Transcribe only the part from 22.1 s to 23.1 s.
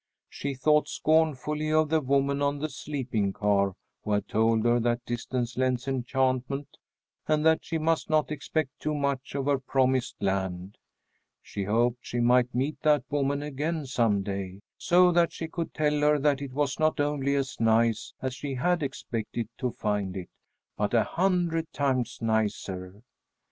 nicer.